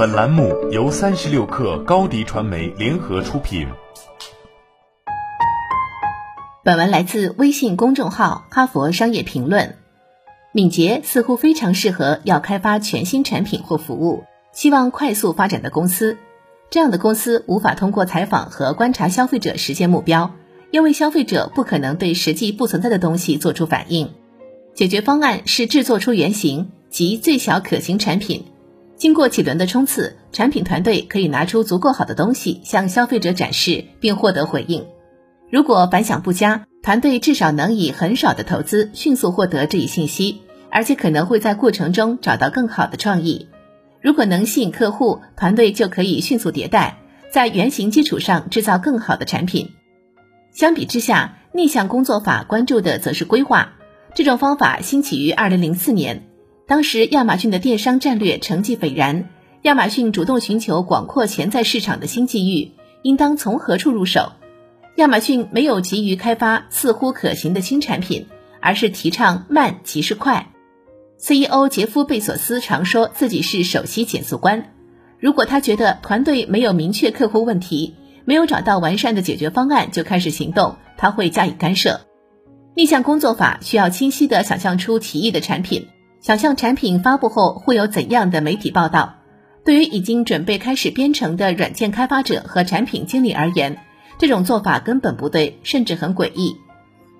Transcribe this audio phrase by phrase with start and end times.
[0.00, 3.68] 本栏目由三十六氪高低传媒联合出品。
[6.64, 9.66] 本文来自微信公众号《哈佛商业评论》。
[10.52, 14.24] 敏捷似乎非常适合要开发全新产品或服务、
[14.54, 16.16] 希望快速发展的公司。
[16.70, 20.30] 这样的公司无法通过采访和观察消费者实现目标，
[20.70, 24.10] 因为消费者不可能对实际不存在的东西做出反应。
[24.72, 28.46] 解决方案是制作出原型及最小可行产品。
[29.00, 34.84] 经过几轮的冲刺，产品团队可以拿出足够好的东西向消费者展示，并获得回应。
[35.50, 43.48] 如果反响不佳，团队至少能以很少的投资迅速获得这一信息，而且可能会在过程中找到更好的创意。
[44.02, 46.98] 如果能吸引客户，团队就可以迅速迭代，
[47.32, 49.70] 在原型基础上制造更好的产品。
[50.52, 53.72] 相比之下，逆向工作法关注的则是规划。
[54.14, 56.26] 这种方法兴起于2004年。
[56.70, 59.28] 当时亚马逊的电商战略成绩斐然，
[59.62, 62.70] 亚马逊主动寻求广阔潜在市场的新机遇，
[63.02, 64.34] 应当从何处入手？
[64.94, 68.28] 亚马逊没有急于开发似乎可行的新产品，
[68.60, 70.52] 而是提倡慢即是快。
[71.18, 74.72] CEO 杰夫·贝索斯常说自己是首席减速官。
[75.18, 82.02] 如果他觉得团队没有明确客户问题，没有找到完善的解决方案就开始行动，他会加以干涉。
[82.76, 85.88] 逆向工作法需要清晰地想象出奇异的产品。
[86.20, 89.14] 想象产品发布后会有怎样的媒体报道？
[89.64, 93.78] 对于已经准备开始编程的软件开发者和产品经理而言，
[94.18, 96.56] 这种做法根本不对，甚至很诡异。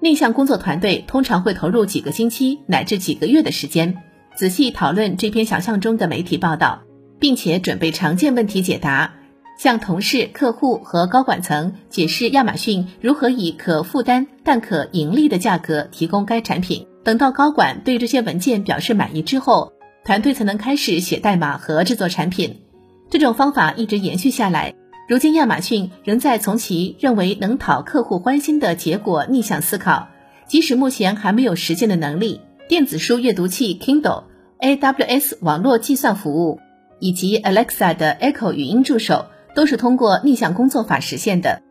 [0.00, 3.96] 逆向工作团队通常会投入几个星期乃至几个月的时间，
[4.34, 6.82] 仔细讨论这篇想象中的媒体报道，
[7.18, 9.14] 并且准备常见问题解答，
[9.60, 16.86] 向同事、客户和高管层解释亚马逊如何以可负担但可盈利的价格提供该产品。
[17.04, 22.62] 等到高管对这些文件表示满意之后，团队才能开始写代码和制作产品。
[23.10, 24.72] 这种方法一直延续下来。
[25.06, 30.08] 如今，亚马逊仍在从其认为能讨客户欢心的结果逆向思考，
[30.46, 32.40] 即使目前还没有实现的能力。
[32.66, 34.24] 电子书阅读器 Kindle、
[34.58, 36.60] AWS 网络计算服务
[36.98, 41.62] 以及 Alexa 的 Echo 语音助手都是通过逆向工作法实现的。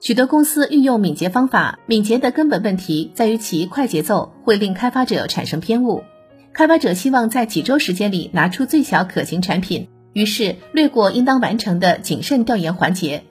[0.00, 6.02] 许多公司运用敏捷方法，敏捷的根本问题在于其快节奏会令开发者产生偏误。
[6.52, 13.22] 开发者希望在几周时间里拿出最小可行产品，于是略过应当完成的谨慎调研环节。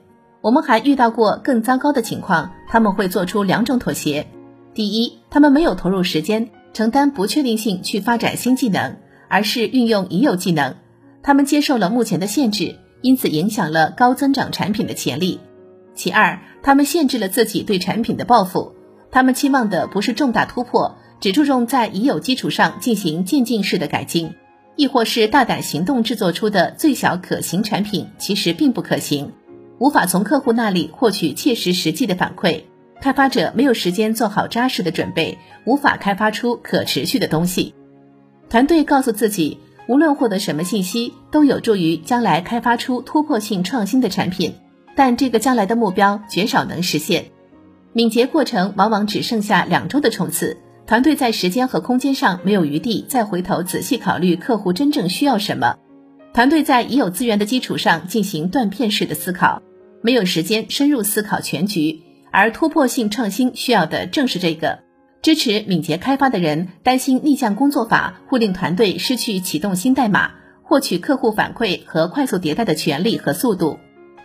[0.42, 4.26] 我们还遇到过更糟糕的情况，他们会做出两种妥协：
[4.72, 8.96] 第一，他们没有投入时间承担不确定性去发展新技能，
[9.28, 10.74] 而是运用已有技能；
[11.22, 15.40] 他们接受了目前的限制，因此影响了高增长产品的潜力。
[15.94, 18.74] 其二，他们限制了自己对产品的抱负。
[19.10, 24.34] 他们期望的不是重大突破，只注重在已有基础上进行渐进式的改进，
[24.76, 29.32] 亦或是大胆行动制作出的最小可行产品，其实并不可行，
[29.78, 32.62] 无法从客户那里获取切实实际的反馈。
[33.00, 37.74] 开发者没有时间做好扎实的准备，无法开发出可持续的东西。
[38.48, 39.58] 团队告诉自己，
[39.90, 44.54] 无论获得什么信息，都有助于将来开发出突破性创新的产品。
[44.94, 47.32] 但这个将来的目标绝少能实现，
[47.92, 50.56] 敏捷过程往往只剩下两周的冲刺，
[50.86, 55.74] 团队在时间和空间上没有余地再回头仔细考虑客户真正需要什么，
[56.32, 59.60] 团队在已有资源的基础上进行断片式的思考，
[60.02, 64.78] 没有时间深入思考全局，而突破性创新需要的正是这个。
[65.22, 70.30] 支持敏捷开发的人担心逆向工作法会令团队失去启动新代码、
[70.62, 73.78] 获取客户反馈和快速迭代的权利和速度。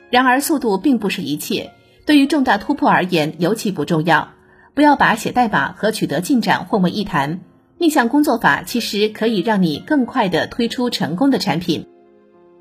[0.09, 1.72] 然而，速度并不是一切，
[2.06, 4.29] 对于重大突破而言尤其不重要。
[4.73, 7.41] 不要把写代码和取得进展混为一谈。
[7.77, 11.88] 逆向工作法其实可以让你更快地推出成功的产品。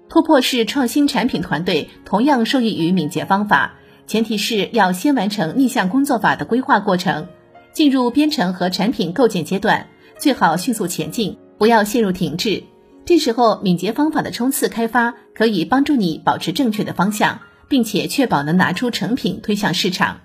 [0.08, 3.74] 突破式创新产品团队同样受益于敏捷方法，
[4.08, 7.28] 前提是要先完成逆向工作法的规划过程，
[7.74, 12.62] 进入编程和产品构建阶段，最好迅速前进，不要陷入停滞。
[13.04, 20.20] 这时候，敏捷方法的冲刺开发可以帮助你保持正确的方向，并且确保能拿出成品推向市场。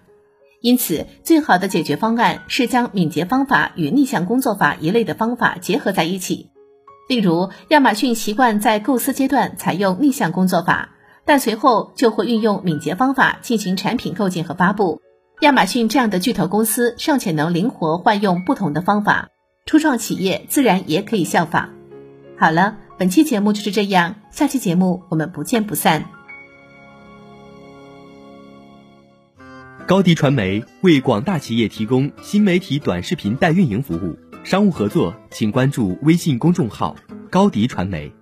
[0.62, 6.52] 因此，最好的解决方案是将敏捷方法与逆向工作法一类的方法结合在一起。
[7.10, 10.90] 例如，亚马逊习惯在构思阶段采用逆向工作法，
[11.26, 15.02] 但随后就会运用敏捷方法进行产品构建和发布。
[15.42, 19.30] 亚马逊这样的巨头公司尚且能灵活换用不同的方法，
[19.66, 21.70] 初创企业自然也可以效仿。
[22.38, 26.04] 好了，本期节目就是这样，下期节目我们不见不散。
[29.88, 36.98] 高迪传媒为广大企业提供新媒体短视频代运营服务，商务合作请关注微信公众号
[37.30, 38.19] 高迪传媒。